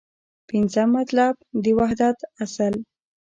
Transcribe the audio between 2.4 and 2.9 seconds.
اصل